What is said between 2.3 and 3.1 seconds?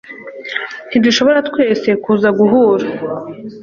guhura